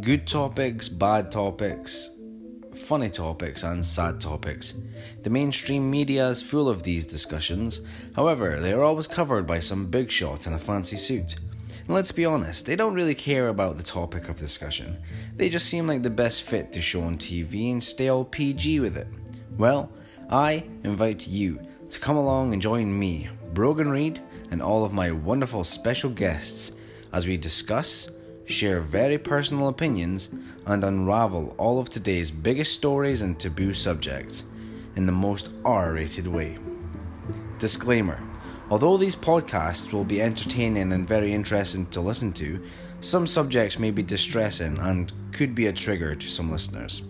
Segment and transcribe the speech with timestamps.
[0.00, 2.10] Good topics, bad topics,
[2.74, 4.72] funny topics, and sad topics.
[5.22, 7.82] The mainstream media is full of these discussions,
[8.16, 11.34] however, they are always covered by some big shot in a fancy suit.
[11.84, 14.96] And let's be honest, they don't really care about the topic of discussion.
[15.36, 18.80] They just seem like the best fit to show on TV and stay all PG
[18.80, 19.08] with it.
[19.58, 19.92] Well,
[20.30, 21.60] I invite you
[21.90, 24.20] to come along and join me, Brogan Reid,
[24.50, 26.72] and all of my wonderful special guests
[27.12, 28.08] as we discuss,
[28.50, 30.30] share very personal opinions,
[30.66, 34.44] and unravel all of today's biggest stories and taboo subjects
[34.96, 36.58] in the most R rated way.
[37.58, 38.22] Disclaimer
[38.70, 42.62] Although these podcasts will be entertaining and very interesting to listen to,
[43.00, 47.02] some subjects may be distressing and could be a trigger to some listeners.